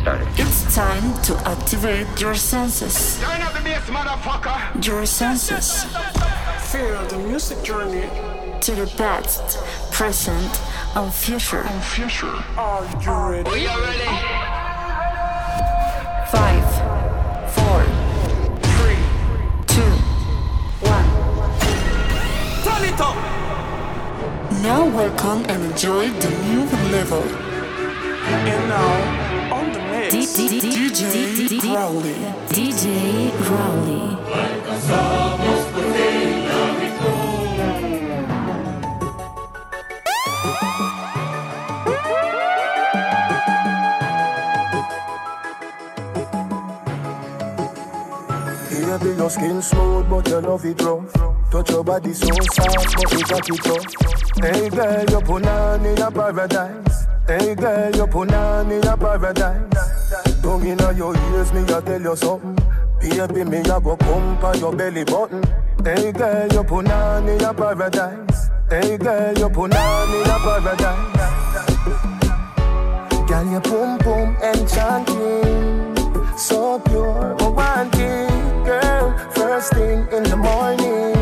[0.00, 0.28] started.
[0.36, 3.18] It's time to activate your senses.
[3.20, 4.84] Turn up the bass, motherfucker.
[4.86, 5.84] Your senses.
[6.72, 8.08] Feel the music journey
[8.60, 9.58] to the past,
[9.92, 10.60] present,
[10.94, 11.62] and future.
[11.62, 12.34] And future.
[12.56, 13.50] Are you ready?
[13.50, 14.10] We are ready.
[16.30, 16.66] Five,
[17.56, 17.80] four,
[18.76, 19.00] Three,
[19.66, 19.92] two,
[20.84, 21.08] one.
[22.64, 23.16] turn it up.
[24.62, 27.22] Now welcome and enjoy the new level.
[28.28, 29.17] And now on the mix.
[30.98, 32.14] DJ Crowley.
[32.48, 34.18] DJ Crowley.
[48.68, 51.12] Baby, your skin smooth, but your love it rough.
[51.52, 53.86] Touch your body so soft, but you got it tough.
[54.42, 57.06] Hey girl, you put on in a paradise.
[57.28, 59.97] Hey girl, you put on in a paradise.
[60.48, 62.56] Tongue inna your ears, me a tell you something.
[63.02, 65.44] Baby, me a go pump on your belly button.
[65.84, 68.48] Hey girl, you put on in a paradise.
[68.70, 71.68] Hey girl, you put on in a paradise.
[73.28, 75.94] Girl, your boom boom enchanting,
[76.38, 78.30] so pure, romantic,
[78.64, 79.18] girl.
[79.32, 81.12] First thing in the morning,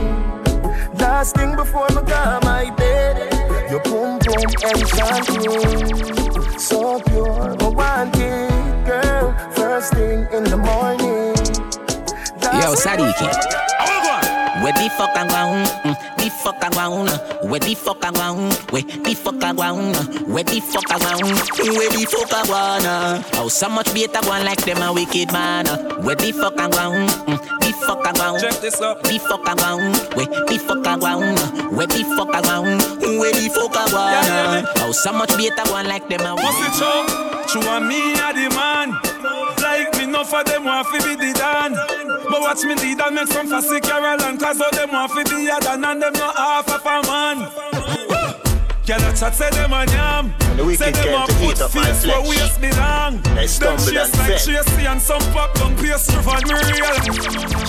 [1.00, 3.34] last thing before me go my bed.
[3.72, 8.55] Your boom boom enchanting, so pure, romantic.
[9.54, 11.34] First thing in the morning.
[12.42, 13.56] Yo, last thing Sadiki.
[14.62, 15.68] Where the fuck I want?
[15.84, 17.10] Mm, the fuck I want?
[17.44, 18.72] Where the fuck I want?
[18.72, 20.26] Where the fuck I want?
[20.26, 21.58] Where the fuck I want?
[21.60, 23.24] Where the fuck I wanna?
[23.34, 25.66] Oh, so much better one like them a wicked man.
[26.02, 27.10] Where the fuck I want?
[27.28, 28.40] Mm, the fuck I want?
[28.42, 29.02] Check this up.
[29.02, 30.16] The fuck I want?
[30.16, 31.72] Where the fuck I want?
[31.72, 33.00] Where the fuck I want?
[33.02, 34.68] Where the fuck I wanna?
[34.78, 37.06] Oh, so much better one like them a What's it show?
[37.46, 38.90] True and me a the man.
[38.90, 39.05] Like me,
[40.16, 41.72] enough of them want fi be the dan.
[41.74, 45.48] But watch me lead and make some fussy Caroline Cause all them want fi be
[45.48, 47.38] a dan and them not half of a man.
[48.86, 50.32] Girl, a chat say them a yam.
[50.56, 53.20] the wicked Say them a to put eat up my face where waist belong.
[53.34, 54.42] They Them chase like.
[54.42, 56.96] Tracy and some pop down pastry for me real.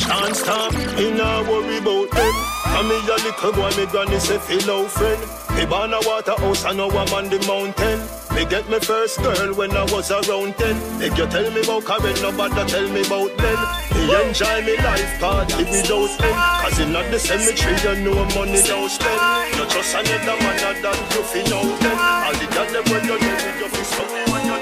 [0.08, 2.57] Can't stop, me nah worry about them.
[2.88, 5.20] Me a little boy, me granny say fellow friend.
[5.58, 8.00] Me born a waterhouse and now I'm on the mountain.
[8.36, 10.78] Me get me first girl when I was around ten.
[11.02, 13.58] If you tell me about Karen, nobody tell me about them.
[13.98, 16.38] Me enjoy me life party without end.
[16.62, 19.20] Cause in the cemetery you know money don't spend.
[19.58, 21.98] You trust another man that you feel out then.
[21.98, 23.36] All the them when you know you
[23.68, 24.58] feel so when you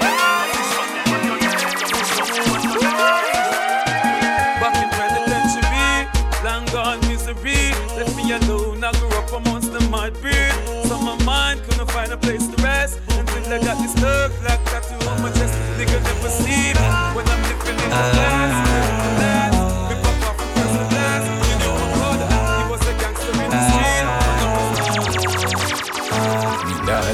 [8.42, 10.52] alone, I grew up amongst the mud breed.
[10.88, 13.00] So my mind couldn't find a place to rest.
[13.10, 15.54] Until I got this thug like tattoo on my chest.
[15.78, 16.76] Nigga never sleep
[17.14, 18.76] when I'm living in the past.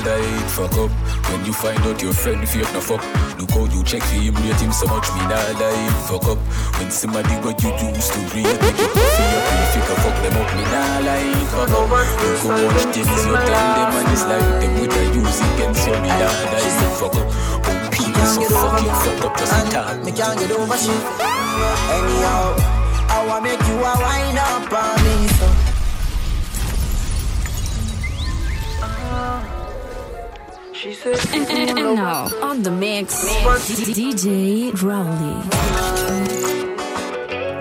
[0.03, 1.12] Me fuck up.
[1.43, 3.03] When you find out your friend fake no fuck,
[3.35, 5.11] look how you check for him, rate him so much.
[5.19, 6.39] Me nah lie, fuck up.
[6.79, 10.17] When somebody what you used to read, make you coffee up, if you can fuck
[10.23, 10.47] them up.
[10.55, 11.91] Me nah lie, fuck up.
[11.91, 15.83] Look how much things you tell them and it's like them with a use against
[15.83, 15.99] you.
[15.99, 17.27] Me nah lie, fuck up.
[17.27, 19.99] Oh, people so fucking fucked up just in time.
[20.07, 20.95] Me can't get over shit.
[20.95, 22.55] Anyhow,
[23.11, 25.27] I wanna make you a wind up on me,
[30.83, 31.47] She said, And,
[31.79, 35.39] and now on the mix, DJ Crowley.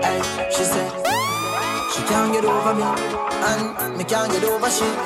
[0.02, 0.18] Ay,
[0.50, 0.90] she said,
[1.94, 4.98] she can't get over me, and me can't get over shit.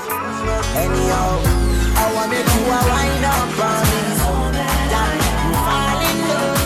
[0.81, 1.43] Anyhow,
[1.93, 4.33] I wanna make a wind up on me, so.
[4.93, 6.65] That you fall in love.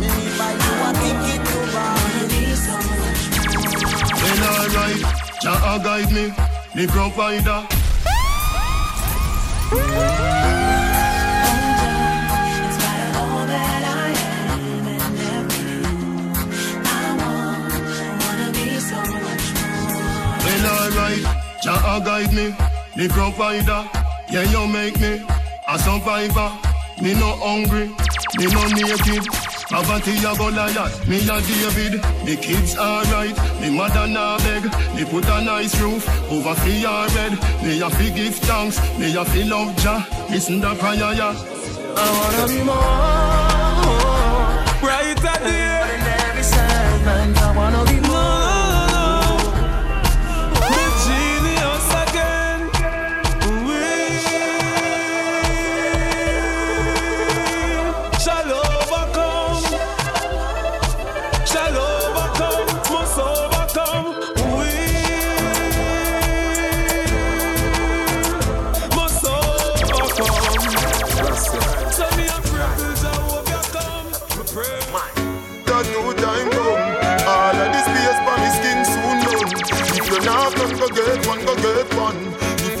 [0.00, 2.28] Me buy you a ticket to Bali.
[4.20, 5.00] Then alright,
[5.40, 6.24] Jah guide me,
[6.74, 7.60] the provider.
[20.96, 21.24] Alright,
[21.60, 22.54] Jah guide me,
[22.94, 23.82] the provider.
[24.30, 25.26] Yeah, you make me
[25.66, 26.52] a survivor.
[27.02, 27.88] Me no hungry,
[28.38, 29.26] me no naked.
[29.70, 32.00] Poverty a go Goliath, me a David.
[32.24, 34.64] The kids alright, me mother nah beg.
[34.94, 37.32] Me put a nice roof over fi your bed.
[37.64, 40.06] Me a fi give thanks, me a fi love Jah.
[40.30, 41.34] Listen the prayer, yeah.
[41.96, 43.23] I wanna be more.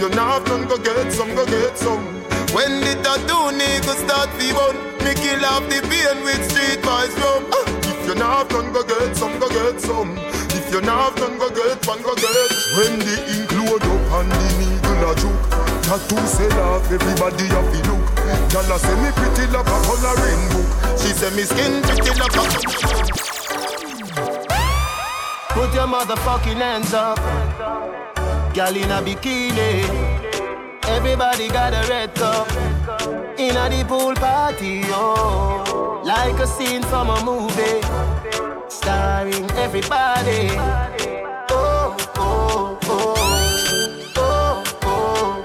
[0.04, 2.04] You not have none, go get some, go get some.
[2.52, 7.14] When the tattoo nigga start fi bun, me kill off the pain with street boys
[7.24, 7.48] rum.
[7.48, 10.18] Uh, if you not have none, go get some, go get some.
[10.52, 12.52] If you not have none, go get one, go get.
[12.76, 15.44] When the ink load up and the needle a juke,
[15.88, 18.04] tattoo sell off, everybody have to look.
[18.52, 20.68] Gyal a say me pretty like a coloring book.
[21.00, 22.44] She say me skin pretty like a.
[25.54, 28.03] Put your motherfucking hands up.
[28.54, 29.82] Girl in a bikini.
[30.84, 32.48] Everybody got a red cup.
[33.36, 36.00] In a the pool party, oh.
[36.04, 37.80] Like a scene from a movie.
[38.68, 40.50] Starring everybody.
[41.50, 43.14] Oh, oh, oh.
[44.16, 45.44] Oh, oh,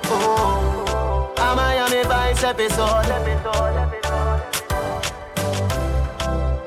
[1.36, 1.56] oh.
[1.56, 3.08] Miami Vice episode.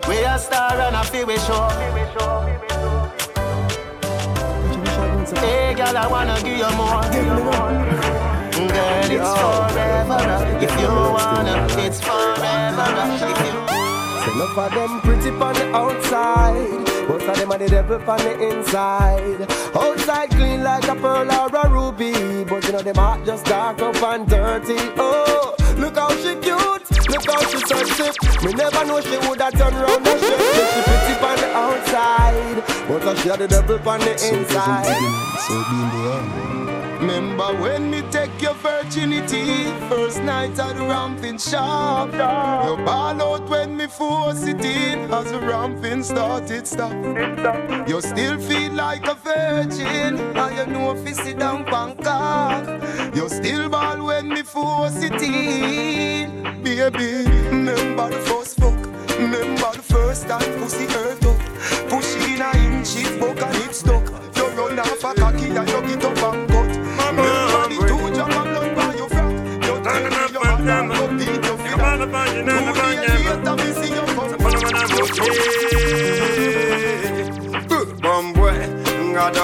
[0.08, 2.71] We a star and a feel we show.
[5.40, 7.02] Hey, girl, I wanna give you more.
[8.68, 10.20] Girl, it's forever.
[10.60, 12.86] If you wanna, it's forever.
[13.30, 13.52] If you
[14.24, 18.32] Some of them pretty on the outside, most of them are the devil on the
[18.50, 19.46] inside.
[19.74, 23.80] Outside clean like a pearl or a ruby, but you know them heart just dark
[23.80, 24.76] up and dirty.
[24.98, 28.46] Oh, look how she cute, look how she sexy.
[28.46, 30.40] Me never know she woulda turn round and shake.
[30.40, 34.86] Say She pretty on the outside, but she had the devil on the inside.
[35.46, 36.61] So be in the end.
[37.02, 39.64] Remember when me take your virginity?
[39.88, 42.12] First night at the ramping shop.
[42.12, 45.12] You ball out when me force it in.
[45.12, 46.92] As the ramping started stop.
[47.88, 50.16] You still feel like a virgin.
[50.16, 52.68] And you know if you sit down Bangkok
[53.16, 56.62] You still ball when me force it in.
[56.62, 58.78] Baby, remember the first fuck.
[59.18, 61.38] Remember the first time pussy hurt up.
[61.90, 64.06] Push in a inch, it buck and it stuck.
[64.36, 66.21] You run off a cocky and you get up
[72.44, 72.82] do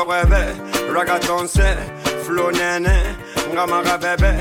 [0.08, 0.56] rêve,
[0.92, 1.76] ragaton se,
[2.24, 3.16] flow nene,
[3.52, 4.32] nga mara bebe,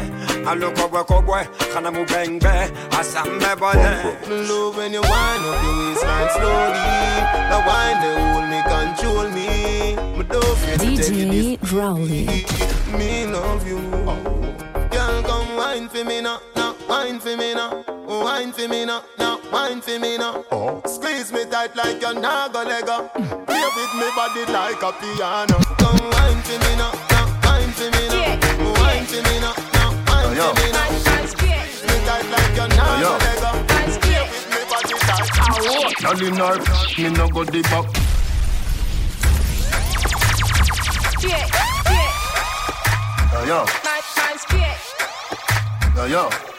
[0.45, 3.93] alo kobwe kobwe, kana mu bang be, asambe bone.
[4.47, 6.87] Love when you wind up your waistline slowly.
[7.51, 9.49] The wine they hold me, control me.
[10.17, 11.13] Me don't feel to take it
[11.59, 12.25] DJ Rowley.
[12.97, 13.81] Me love you.
[14.89, 17.96] Girl come wine for me now, now wine for me now
[18.27, 20.43] Wine for me now, now wine for me now.
[20.51, 20.81] Oh.
[20.85, 23.07] Squeeze me tight like you're not gonna let go
[23.47, 25.57] Play with me body like a piano.
[25.79, 28.35] Come wine for me now, now wine for me now.
[28.83, 30.91] Wine for me now, now wine for me now.
[31.25, 33.51] Squeeze me tight like you're not gonna let go
[34.03, 36.55] Play with me body like a Girl in her,
[37.01, 37.87] me no go the back.
[43.47, 43.65] Yo, yo,
[45.95, 46.56] yo, yo.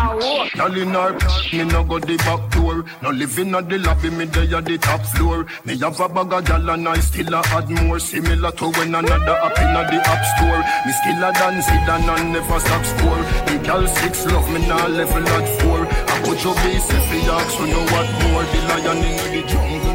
[0.00, 1.12] Girl in her,
[1.52, 2.84] me no go the back door.
[3.02, 5.46] No living at the lobby, me dey at the top floor.
[5.64, 7.42] Me have a bag of gal and I still a
[7.84, 7.98] more.
[7.98, 10.60] Similar to when another up in the app store.
[10.86, 13.22] Me still a dance it and never stop score.
[13.44, 15.80] The gal six love me now level at four.
[15.86, 18.44] I put your base if you ask, so know what more.
[18.50, 19.89] The lion in the jungle,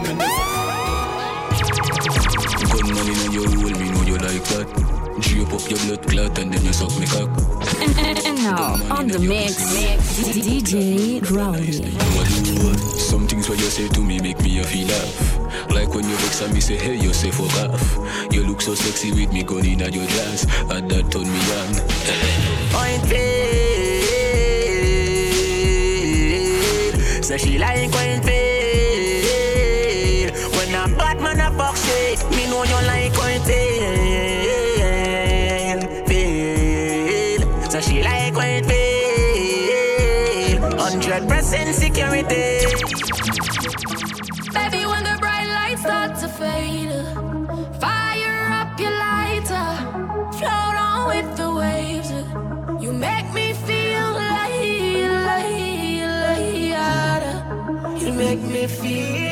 [5.76, 7.30] your blood clot and then you suck me cock.
[7.82, 9.56] And, and, and now on the mix,
[10.36, 11.72] DJ Rowley.
[13.00, 15.70] Some things what you say to me make me a feel laugh.
[15.70, 17.98] Like when you vex and me say, hey, you say for off.
[18.32, 20.46] You look so sexy with me gun in at your glass.
[20.72, 21.76] And that turn me on.
[22.72, 24.04] Point fade.
[27.24, 28.24] So she like point
[42.30, 42.86] security.
[44.54, 46.92] Baby, when the bright lights start to fade,
[47.80, 49.68] fire up your lighter,
[50.38, 52.12] float on with the waves.
[52.84, 54.52] You make me feel like,
[55.28, 55.60] like,
[56.72, 59.25] like, you make me feel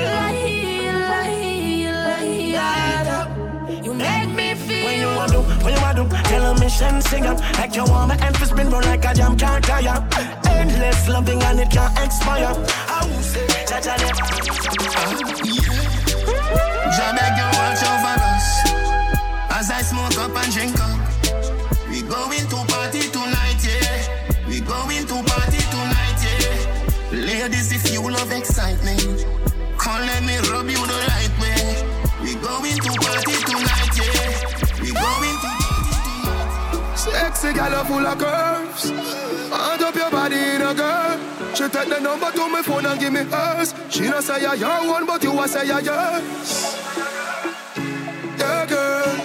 [6.34, 9.38] tell a mission sing up Like you want my emphasis spin roll like a jam
[9.38, 10.00] can't tire.
[10.48, 12.54] Endless loving and it can't expire.
[12.96, 13.94] I will say, Jaja
[16.96, 18.48] Jah beg you watch over us.
[19.58, 21.03] As I smoke up and drink up
[37.44, 38.90] pussy gal full of curves.
[38.90, 41.20] Hand up your body in a girl.
[41.54, 43.74] She take the number to my phone and give me hers.
[43.90, 46.78] She no say you're your one, but you a say you're yours.
[48.38, 49.16] Yeah, girl.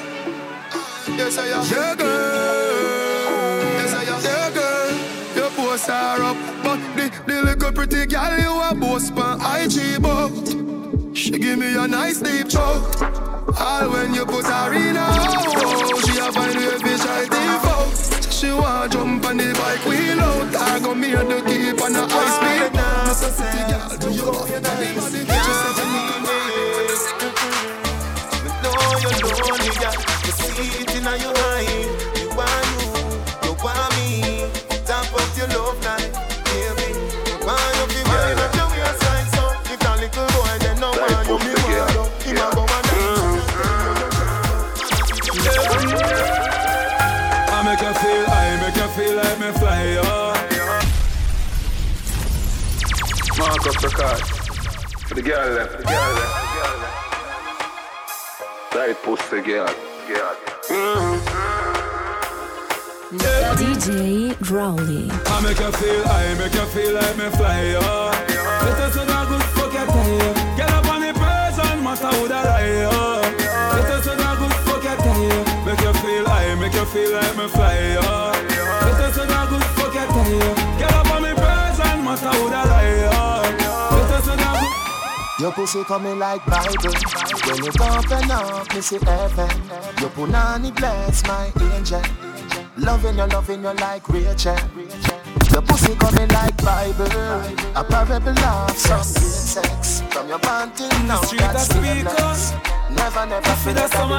[1.17, 1.65] Yes, I am.
[1.71, 3.63] Yeah, girl.
[3.79, 4.23] Yes, I am.
[4.23, 4.89] Yeah, girl.
[5.37, 10.03] You post her up, but the, the little pretty girl you a boast pan IG
[10.03, 13.01] but She give me a nice deep choke.
[13.61, 17.38] All when you put her in a oh, she a find way I default.
[18.39, 20.55] She want jump on the bike wheel out.
[20.55, 22.73] I go me and the keep on the high speed.
[22.73, 24.87] Now, so pretty girl, do you love your body?
[24.87, 26.03] She said to me,
[28.63, 29.99] know you're lonely, girl.
[30.23, 31.48] You see it in your eye.
[53.99, 54.23] Card.
[55.09, 56.99] For the girl left, for the girl left, for the girl left.
[58.73, 59.67] Tight pussy girl,
[60.07, 60.35] girl.
[63.59, 65.11] DJ Rowley.
[65.11, 68.13] I make you feel, I make you feel like me fly, oh.
[68.63, 70.35] Let us know good fuck your time.
[70.57, 73.23] Get up on the person, matter who that lie, oh.
[73.75, 75.45] Let us know good fuck your time.
[75.67, 78.31] Make you feel, I make you feel like me fly, oh.
[78.85, 80.55] Let us know good fuck your time.
[80.79, 83.58] Get up on the person, matter who that lie, oh.
[85.39, 86.93] Your pussy coming like Bible.
[87.47, 89.49] When you open up, me see heaven.
[90.01, 92.03] Your punani bless my angel.
[92.77, 94.57] Loving you, loving you like Rachel.
[95.53, 97.07] Your pussy coming like Bible.
[97.77, 100.03] A parable of some sex.
[100.11, 102.11] From your panty now, street that's a speaker.
[102.11, 102.53] seamless.
[102.91, 104.11] Never, never feel that some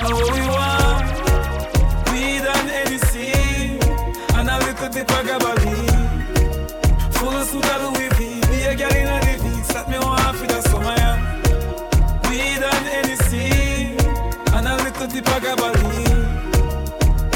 [0.00, 1.18] How we want
[2.10, 3.78] weed and anything,
[4.34, 6.18] and a little bit of gabaline.
[7.12, 8.17] Full of be a
[8.78, 9.62] girl in a living.
[9.64, 11.18] Set me want for the summer, yeah.
[12.28, 13.98] Weed and anything,
[14.54, 16.26] and a little bit of gabaline.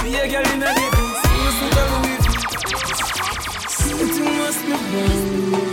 [0.02, 1.12] Be a girl in living.
[1.26, 2.22] Full suit of Louis.
[3.68, 5.71] Something must be wrong.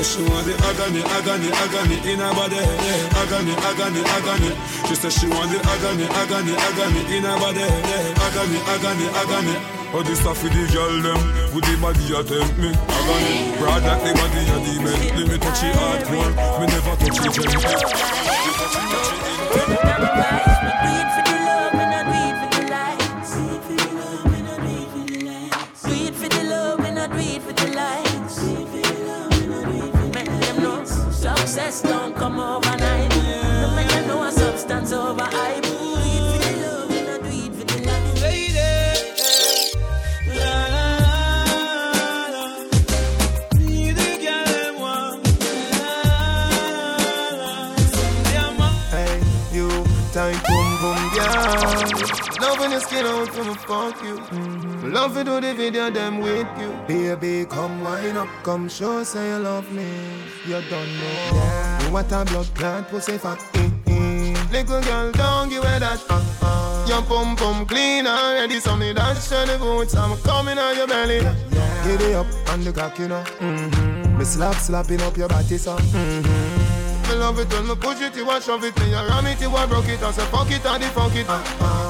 [0.00, 2.56] Say she want the agony, agony, agony in her body.
[2.56, 4.48] Agony, agony, agony.
[4.88, 7.60] She say she want the agony, agony, agony in her body.
[7.60, 9.60] Agony, agony, agony.
[9.92, 11.20] Oh, this stuff with the girl them,
[11.52, 12.72] with the body you tempt me.
[12.72, 14.96] Agony, broad like the body you demon.
[15.20, 17.60] Let me touch it hardcore, me never touch it gently.
[17.60, 19.20] Me touch it,
[52.60, 54.16] Loving your skin out from fuck you.
[54.90, 56.70] Love to do the video them with you.
[56.86, 59.88] Baby, come wind up, come show say you love me.
[60.44, 61.30] You don't know.
[61.32, 61.86] Yeah.
[61.86, 63.38] You want a blood clot pussy fat.
[63.54, 64.52] Mm-hmm.
[64.52, 66.04] Little girl, don't give her that.
[66.10, 66.84] Uh-uh.
[66.86, 69.96] Your pum pum clean already, so me dash the boots.
[69.96, 71.16] I'm coming on your belly.
[71.16, 71.84] Yeah.
[71.86, 73.24] Get it up on the cock, you know.
[73.38, 74.18] Mm-hmm.
[74.18, 75.78] Me slap slapping up your body, so.
[75.78, 77.08] Mm-hmm.
[77.08, 79.40] Me love it when me push it, you a shove it, me a ram it,
[79.40, 81.26] you a broke it, I say fuck it, and the fuck it.
[81.26, 81.89] Uh-uh.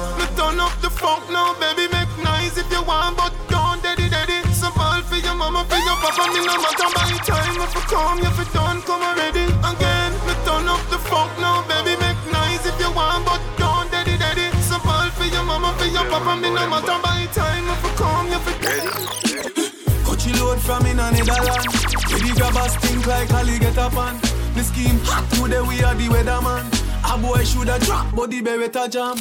[0.51, 4.41] turn up the funk now, baby, make nice if you want, but don't daddy daddy.
[4.51, 7.55] So ball for your mama, for your papa, me no matter by time.
[7.61, 9.47] If you come, if you don't come already.
[9.71, 13.89] Again, me turn up the funk now, baby, make nice if you want, but don't
[13.91, 14.51] daddy daddy.
[14.67, 17.65] So ball for your mama, for your papa, me no matter by time.
[17.71, 21.71] If you come, if you Coachy load from in a Netherland.
[22.11, 24.19] Where the grabbers think like Ali get up on.
[24.55, 26.67] The scheme hot today we are the weatherman.
[27.07, 29.17] A boy shoulda drop, but the beretta jam.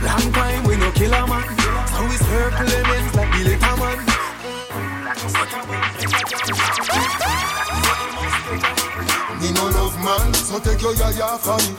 [0.00, 1.42] Long time we no kill a man.
[1.88, 3.98] So we circle ends like the little man.
[9.40, 11.74] Me no love man, so take your yaya from me.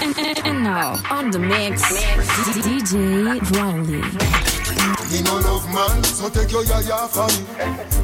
[0.00, 1.82] And, and, and now on the mix,
[2.56, 4.51] DJ Rowley.
[5.12, 7.44] Me no love man, so take your yaya for me.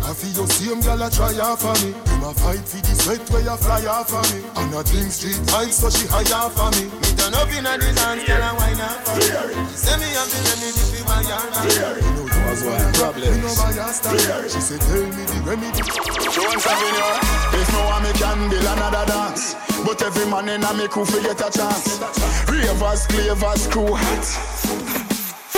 [0.05, 1.97] I feel your same girl a try off for me.
[1.97, 4.45] Him a fight for the sweat where you fly off for me.
[4.61, 6.85] And a drink street vibes so she high for me.
[6.85, 9.25] Me turn up in a the dance, girl a wine off for me.
[9.73, 11.49] Say me have the remedy for my yard.
[11.65, 13.33] You know you was one problem.
[13.33, 14.45] Me no buy a style.
[14.45, 15.81] She say tell me the remedy.
[16.29, 17.09] Jones Avenue,
[17.57, 19.57] if no one me can build another dance.
[19.81, 22.05] But every man in a me crew fi get a chance.
[22.53, 24.98] Ravers, clavers, crew hot.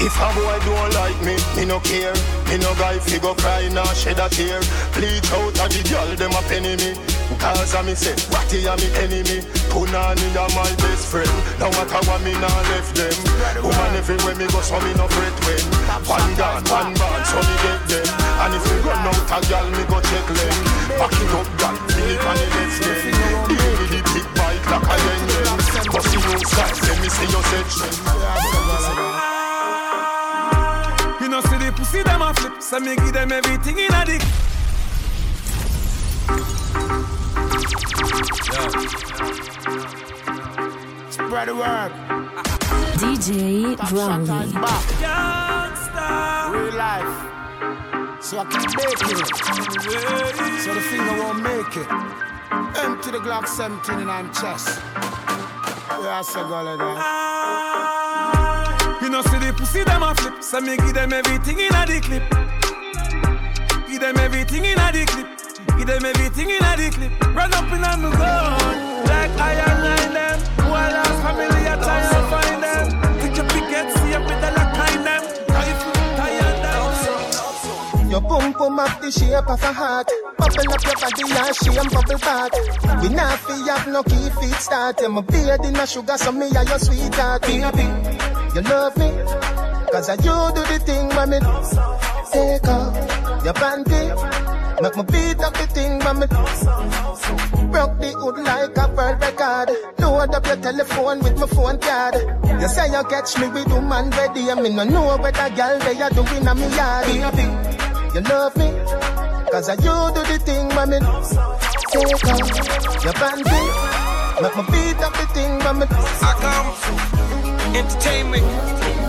[0.00, 2.14] If a boy don't like me, me no care.
[2.46, 4.62] Me no guy fi go cry nor shed a tear.
[4.94, 6.94] Bleach out a the girl dem a penny me.
[7.34, 9.42] Cause a me say, Ratty a me enemy.
[9.74, 11.34] Punani a my best friend.
[11.58, 13.10] Now what I want me nah left them.
[13.58, 15.66] Woman everywhere me go, so me no fret when.
[16.06, 18.06] One gun, one band, so me get them.
[18.46, 20.56] And if me run out a girl, me go check them.
[20.94, 23.27] Back it up, girl, and the left them.
[32.68, 34.20] So me give them everything in a dick.
[41.08, 41.92] Spread the word.
[43.00, 44.28] DJ Rowley.
[46.52, 47.12] Real life.
[48.22, 49.28] So I keep baking it.
[50.60, 51.88] So the finger won't make it.
[52.84, 54.78] Empty the Glock 17 in my chest.
[54.84, 56.96] Yeah, I say go like that.
[56.98, 58.58] Ah.
[59.00, 61.86] You know, see the pussy them a flip, so me give them everything in a
[61.86, 62.57] the clip.
[63.98, 65.26] Give them everything in a the clip.
[65.76, 67.34] Give them everything in a the clip.
[67.34, 70.38] Run up in on the gun, like I am nine them.
[70.70, 72.86] While our family are trying to find them.
[73.18, 75.22] Take your picket, see up with the lock kind them.
[75.50, 75.74] You
[76.14, 78.08] tired them.
[78.08, 80.06] Your boom boom up the shape of a heart.
[80.38, 82.52] Bubble up your body and shame bubble back.
[83.02, 85.02] We not fi have no key feet start.
[85.02, 87.42] I'm a beard in a sugar, so me are your sweetheart.
[87.42, 87.82] Baby,
[88.54, 89.10] you love me.
[89.90, 91.97] Cause I you do the thing me
[92.32, 92.94] take off
[93.44, 94.02] your panty.
[94.80, 96.26] Make me beat up the thing when me
[97.72, 99.70] broke the hood like a world record.
[99.98, 102.14] Load up your telephone with my phone card.
[102.60, 105.78] You say you catch me with woman ready, and me no know where the girl
[105.80, 107.06] they are doing on me yard.
[107.06, 107.44] Baby,
[108.14, 108.68] you love me,
[109.50, 110.98] cause I you do the thing when me
[111.90, 113.62] take off your panty.
[114.42, 116.68] Make me beat up the thing when me I come
[117.74, 119.07] entertainment.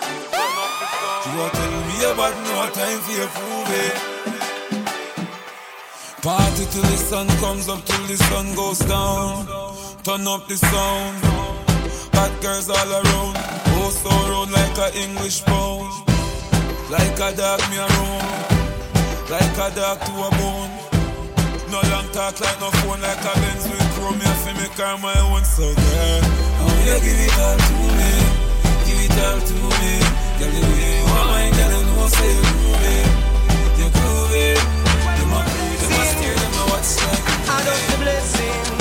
[0.00, 3.88] You want tell me about no time for your prove eh?
[3.88, 3.96] it.
[6.22, 9.46] Party till the sun comes up, till the sun goes down.
[10.04, 11.16] Turn up the sound.
[12.14, 13.36] Hot girls all around.
[13.78, 15.90] Oh, so round like a English pound.
[16.90, 18.22] Like a dog me around.
[19.30, 20.82] Like a dog to a bone.
[21.72, 24.18] No long talk like no phone, like a Benz with chrome.
[24.18, 25.42] Me have to make her my own.
[25.42, 26.22] So girl,
[26.60, 28.01] how you give it all to me?
[29.22, 29.94] All to me.
[30.38, 33.06] Girl, you want mine, girl, you know say you groove it.
[33.78, 34.58] You groove it.
[35.18, 37.22] You must, you must steer them know what's like.
[37.48, 38.71] I love the blessing.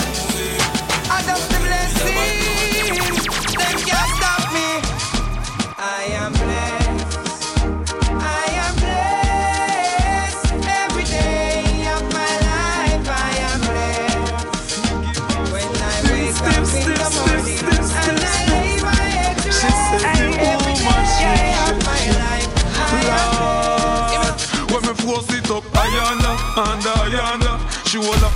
[25.11, 26.31] Force it up, Ayana
[26.63, 27.51] and Ayana,
[27.89, 28.33] she up.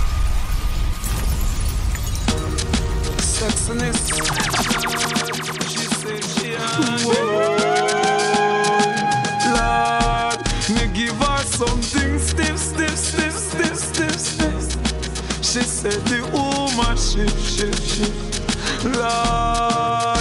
[3.36, 4.00] Sexiness.
[5.72, 7.00] She said she had
[9.56, 10.40] Lord,
[10.74, 14.64] me give her something stiff, stiff, stiff, stiff, stiff, stiff.
[15.42, 18.84] She said the woman shift, shift, shift.
[18.84, 20.15] Lord,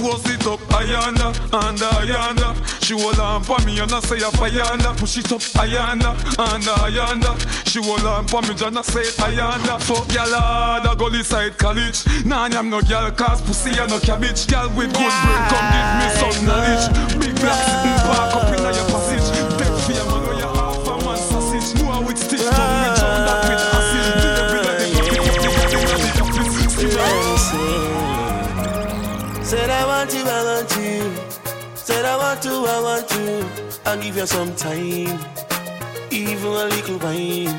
[0.00, 2.56] force it up, ayanda, and ayanda.
[2.82, 4.96] She hold on for me and I say a ayanda.
[4.96, 7.32] Push it up, ayanda, and ayanda.
[7.68, 9.80] She hold on for me and I say ayanda.
[9.80, 12.04] Fuck y'all hard, I go side college.
[12.24, 14.46] Nah, I'm no girl, cause pussy and no cabbage.
[14.46, 16.84] Girl with good brain, come give me some knowledge.
[17.20, 18.89] Big black sitting park up in your
[32.42, 33.80] Said I want to.
[33.84, 35.18] I'll give you some time,
[36.10, 37.54] even a little wine.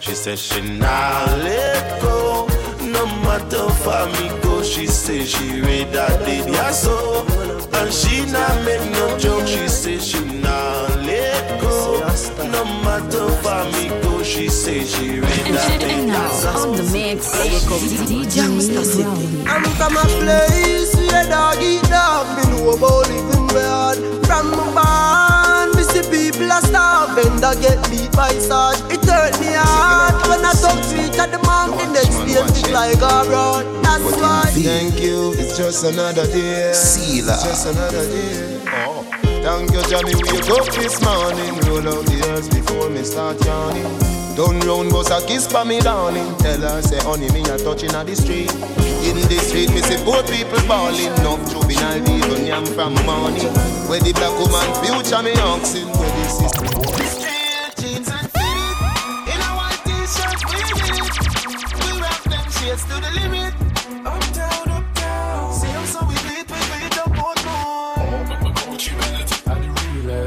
[0.00, 2.46] She said she not let go,
[2.82, 4.62] no matter far me go.
[4.62, 7.24] She say she read that did ya so,
[7.72, 9.46] and she not make no joke.
[9.46, 12.00] She say she not let go,
[12.50, 14.22] no matter far me go.
[14.22, 16.50] She say she read that did ya so.
[16.50, 17.30] On the mix,
[18.10, 18.44] DJ.
[19.46, 22.26] I'm from a place where dog eat dog.
[22.36, 23.98] Me know about living hard.
[24.26, 27.40] From my barn, me see people are starving.
[27.40, 28.78] That get beat by sword.
[28.92, 31.92] It hurt me hard when I talk sweet at the mountain.
[31.92, 33.64] Next day, feel like a road.
[33.82, 34.44] That's why.
[34.52, 35.32] Thank you.
[35.34, 36.72] It's just another day.
[36.72, 37.34] Sealer.
[37.34, 38.60] It's just another day.
[38.86, 39.19] Oh.
[39.42, 40.14] Thank you, Johnny.
[40.14, 41.54] Wake up this morning.
[41.66, 43.86] Roll out the earth before me start yawning.
[44.36, 47.90] Don't round bus a kiss for me darling Tell her say honey me a touching
[47.90, 48.50] at the street
[49.04, 53.50] In the street me see poor people balling Enough juvenile people yam from morning
[53.90, 56.64] Where the black woman future me oxen Where the sister
[57.82, 58.60] jeans and fitted.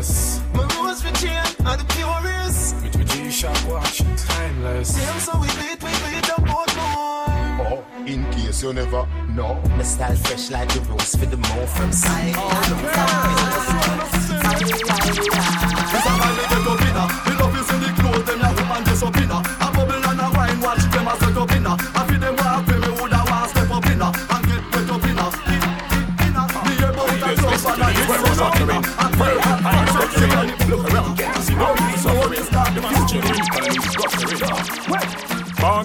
[0.03, 2.75] My rose for chain are the purest.
[2.83, 4.95] With my G-Shock watch, timeless.
[4.95, 7.23] See them so we beat, we beat up both more.
[7.65, 11.67] Oh, in case you never know My style fresh like the rose for the more
[11.67, 12.35] from side.
[12.35, 12.73] Born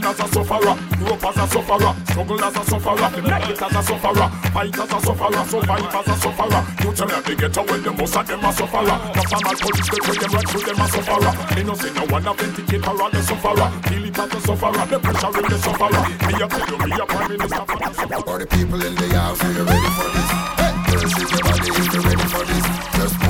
[0.09, 3.77] as a sufferer, grew up as a sufferer, struggle as a sufferer, make it as
[3.77, 6.63] a sufferer, fight as a sufferer, survive as a sufferer.
[6.81, 8.97] You tell me they get away, the most of them are sufferer.
[9.13, 11.33] The formal police, they them right through them a sufferer.
[11.55, 13.69] Me no say no one authenticate her on the sufferer.
[13.89, 16.03] Feel it as a sufferer, the pressure in the sufferer.
[16.25, 18.23] Me a tell you, me a prime minister for the sufferer.
[18.25, 20.31] For the people in the house, are you ready for this?
[20.57, 22.65] Hey, girls, shake your body if you're ready for this.
[22.97, 23.28] Just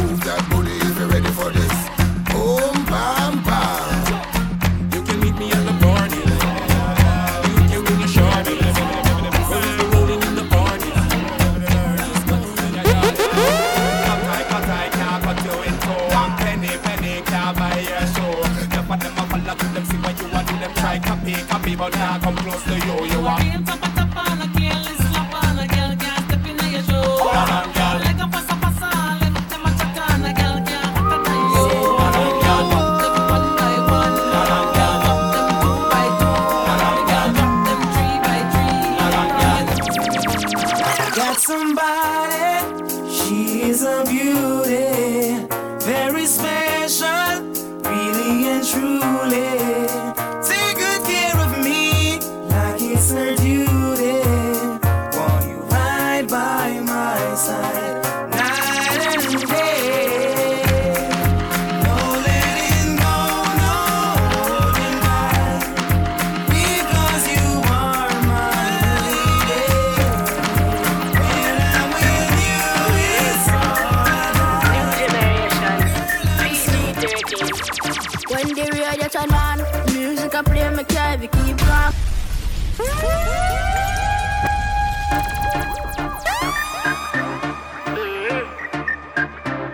[79.19, 81.93] the radio turn on, music I play, me carry keep calm.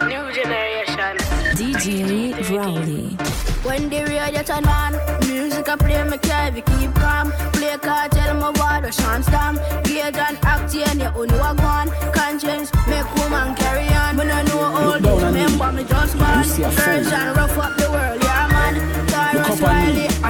[0.08, 1.16] New generation.
[1.56, 3.16] DJ Rowley.
[3.64, 4.92] When the radio turn on,
[5.26, 7.32] music I play, me carry keep calm.
[7.52, 9.56] Play cartel, my water, Sean Stam.
[9.84, 11.90] Gauge and act, yeah, you only walk one.
[12.12, 14.16] Conscience, make woman carry on.
[14.16, 16.38] When I know all down on remember me just man.
[16.38, 16.62] You see.
[16.62, 18.23] Version rough up the world,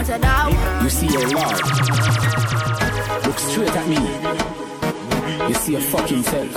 [0.05, 1.61] You see a lord.
[3.25, 3.97] Look straight at me.
[5.49, 6.53] You see a fucking self.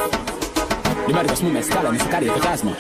[1.08, 2.74] The body was movement style and it's a cardiac plasma.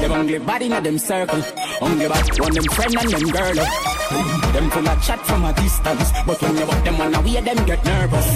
[0.00, 1.42] Them only body in them circle.
[1.80, 3.54] Only back one them friend and them girl.
[3.54, 7.40] Them full of chat from a distance, but when you walk them on the way,
[7.40, 8.28] them get nervous.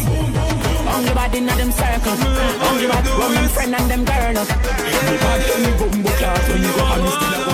[0.95, 2.19] Only body in them circle,
[2.67, 4.35] only run them friend and them girl.
[4.35, 7.54] Me bad me bumbo class when you go on, still a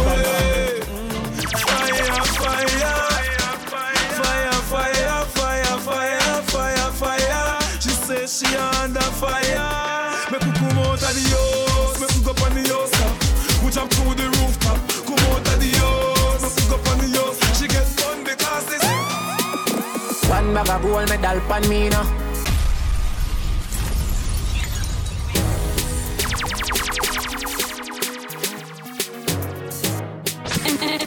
[21.01, 22.07] gold medal pan me now.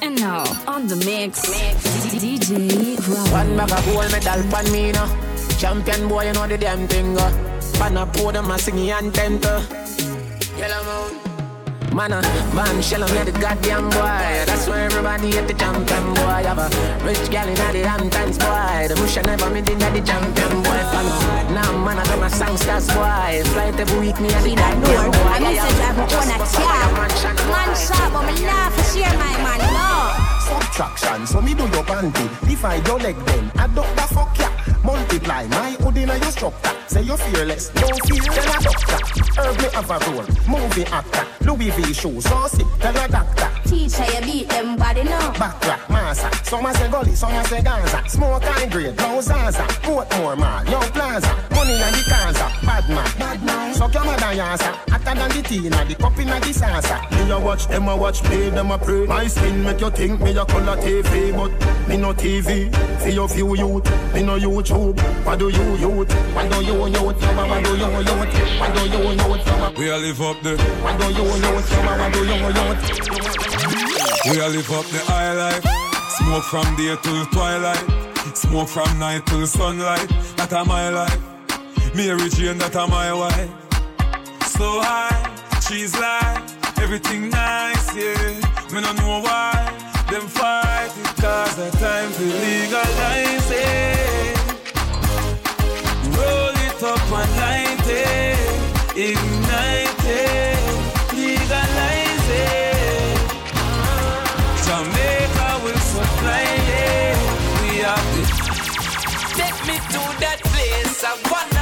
[0.01, 1.41] And, now, on the mix,
[2.11, 2.97] DJ
[3.31, 5.07] One bag of gold medal pan me now.
[5.57, 7.17] Champion boy, you know the damn thing.
[7.17, 7.31] Uh.
[7.73, 9.82] Pan a podium, I sing anthem.
[11.93, 12.23] Man, uh,
[12.55, 14.41] man, shell me the goddamn boy.
[14.49, 16.41] That's why everybody at the champion boy.
[16.41, 16.67] Have a
[17.05, 18.87] rich gal in the Hamptons boy.
[18.89, 20.81] The bush I never made in the champion boy.
[20.89, 21.53] Fan.
[21.53, 23.45] Now, man, I got my songsters boy.
[23.53, 25.29] Flight every week, me and the goddamn boy.
[25.29, 26.89] I need to drive my own a car.
[27.53, 30.17] Man shop, but me nah for share my man, no.
[30.49, 32.25] Subtraction, so me do your panty.
[32.49, 34.42] Divide your leg then, add up the fuck ya.
[34.83, 36.71] Multiply my hood in your structure.
[36.87, 39.41] Say you're fearless, no fear, tell a doctor.
[39.41, 41.25] Herb me have a role, movie actor.
[41.45, 43.52] Louis V shoe, so sick, tell a doctor.
[43.73, 45.17] Teacher, you beat them body, no.
[45.33, 46.29] Backrack, massa.
[46.43, 48.03] Some a say gully, some a say Gaza.
[48.07, 49.63] Smoke high grade, no Zaza.
[49.81, 51.33] Portmore mall, yo plaza.
[51.49, 52.51] Money and the Gaza.
[52.63, 53.73] Bad man, bad man.
[53.73, 54.71] Suck your mother yasa.
[54.91, 57.25] Hotter than the tea, the cup in the salsa.
[57.25, 59.07] Me a watch, them a watch, play, them a pray.
[59.07, 61.51] My skin make you think me a color TV, but
[61.89, 62.71] me no TV.
[63.01, 65.01] For your few youth, me no YouTube.
[65.25, 66.13] What do you youth?
[66.35, 67.01] What do you youth?
[67.01, 68.21] What do you youth?
[68.59, 69.77] What do you youth?
[69.79, 70.57] We a live up there.
[70.57, 71.71] What do you youth?
[71.99, 73.42] What do you youth?
[74.25, 75.65] We a live up the high life.
[76.17, 77.85] Smoke from day till twilight.
[78.33, 80.07] Smoke from night till sunlight.
[80.37, 81.19] That a my life.
[81.93, 83.51] Mary Jane, that a my wife.
[84.47, 86.41] So high, she's like
[86.79, 88.39] everything nice, yeah.
[88.71, 89.51] Me no know why
[90.09, 93.42] them fight cause the time to legalize
[109.93, 111.03] to that place.
[111.03, 111.52] I wanna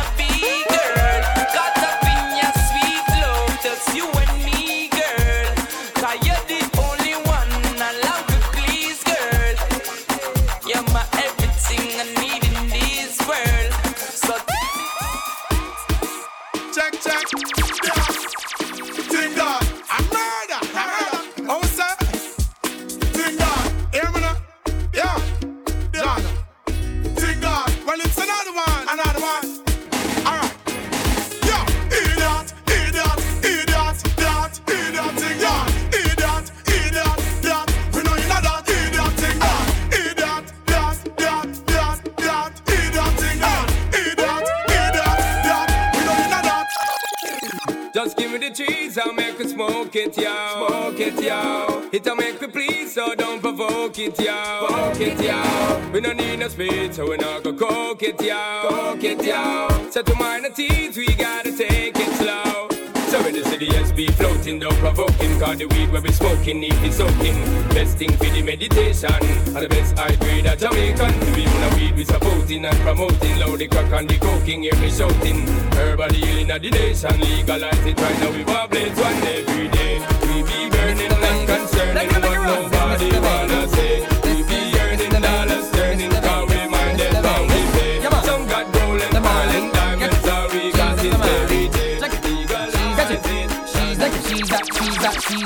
[56.72, 58.68] speed, so we not go coke it, yo.
[58.70, 59.90] Coke it, yo.
[59.90, 62.70] So to minor teens, we gotta take it slow.
[63.10, 65.40] So in the city, yes, be floating, don't provoking.
[65.40, 67.36] Cause the weed where we smoking, need it soaking.
[67.70, 69.22] Best thing for the meditation.
[69.56, 71.14] And the best high grade of Jamaican.
[71.36, 73.40] We even a weed we supporting and promoting.
[73.40, 75.46] Loud the crack and the coking, hear me shouting.
[75.76, 77.20] Herbal healing of the nation.
[77.20, 80.00] Legalize it right now, we wobble one every day.
[80.28, 84.11] We be burning and concerning what nobody wanna say.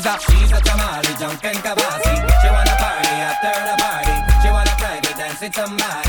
[0.07, 2.13] A, she's a, tamale, jumping kabasi.
[2.41, 4.15] She wanna party after the party.
[4.41, 6.04] She wanna private dance with somebody.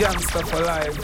[0.00, 0.96] Gangster for life.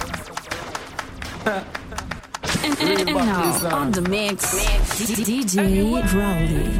[2.65, 4.55] and, and, and now, on the mix,
[4.97, 6.79] DJ Rowley.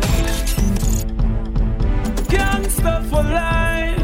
[2.31, 4.01] Gangster for life.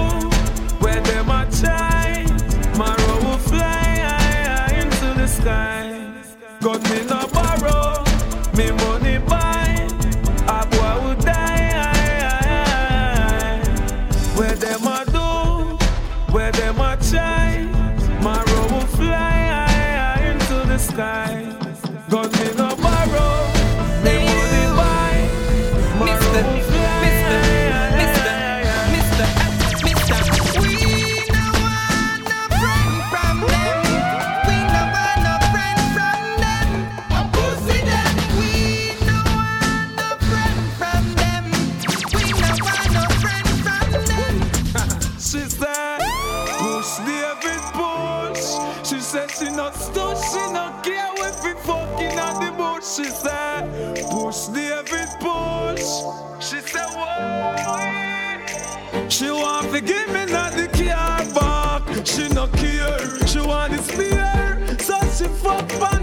[59.76, 62.06] She give me not the car back.
[62.06, 64.78] She not care, she want the spear.
[64.78, 65.95] So she fuck on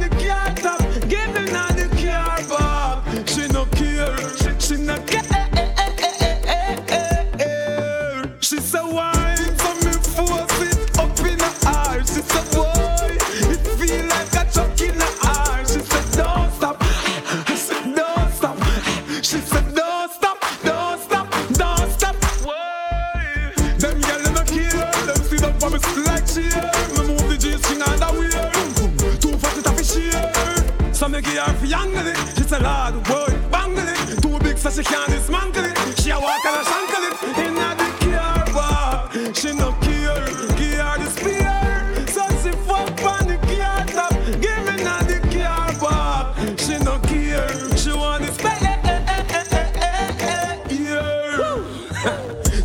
[33.53, 34.21] bangle it.
[34.21, 35.77] Too big so she can't dismantle it.
[36.01, 37.13] She a walk and a shankle it.
[37.45, 38.93] In a the car bar.
[39.37, 40.25] She no care.
[40.57, 41.53] Give the spear.
[42.15, 44.13] So she fuck on the car top.
[44.43, 46.33] Give me now the car bar.
[46.57, 47.77] She no care.
[47.77, 48.73] She want the spear.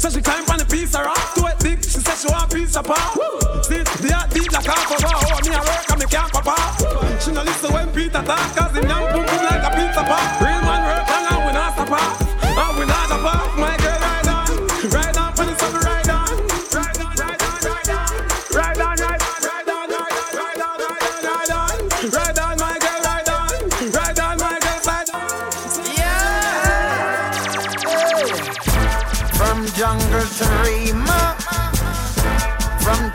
[0.01, 1.85] So she climb on the piece of rock to it big.
[1.85, 3.13] She said she want piece of pop.
[3.65, 5.13] See, the heart beat like of her.
[5.13, 7.21] Oh, me a work and me can't pop up.
[7.21, 9.18] She no listen when Peter talk, cause him young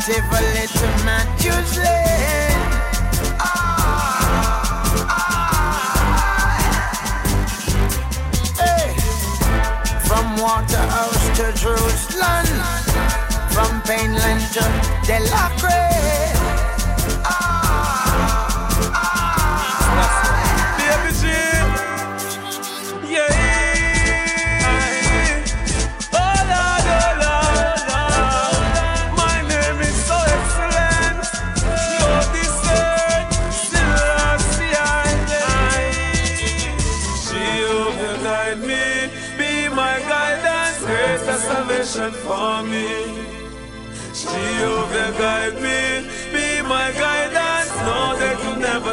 [0.06, 0.88] Tivoli to
[1.78, 2.60] Lane.
[8.60, 8.96] Hey.
[10.04, 12.46] From Waterhouse to Jerusalem,
[13.52, 14.64] from Payneland to
[15.08, 15.63] Delacree.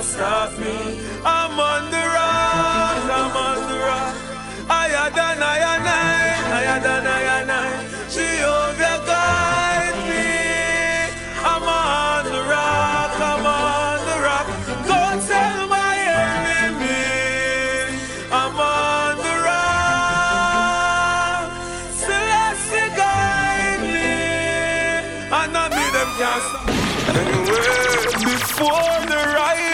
[0.03, 0.99] Stop me.
[1.25, 4.15] I'm on the rock, I'm on the rock.
[4.67, 7.69] Higher than I and I, higher than I and I.
[8.09, 10.29] Jehovah guide me.
[11.45, 14.47] I'm on the rock, I'm on the rock.
[14.89, 17.05] Go tell my enemy,
[18.33, 20.81] I'm on the rock.
[21.93, 24.17] Selassie guide me,
[25.39, 26.69] and I me them can't stop.
[27.17, 27.77] Anyway,
[28.25, 29.70] before the rifle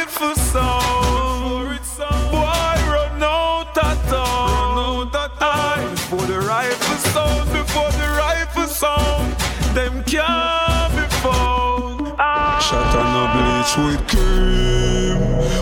[6.81, 9.35] rifle sound, before the rifle sound,
[9.75, 12.15] them can't be found.
[12.19, 12.59] Ah.
[12.67, 15.19] Shot on a bleach with cream,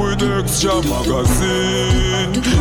[0.00, 2.53] with extra magazine.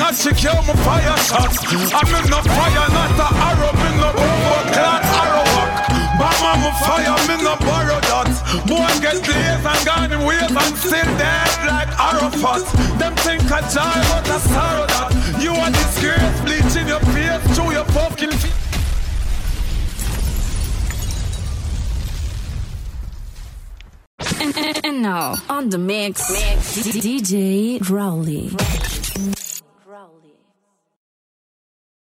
[0.00, 1.58] No fling a chick, you fire shots.
[1.92, 5.70] I me no fire, not a arrow, me no bombo clat arrow walk.
[6.18, 8.30] Mama me fire, me no borrow that.
[8.66, 12.64] Boy get lazy and gone in ways and still dead like Arafat.
[12.98, 15.10] Them think a joy, but a sorrow that.
[15.40, 18.56] You a disgrace, bleaching your face through your fucking feet.
[24.42, 28.50] And, and, and now, on the mix, DJ Rowley.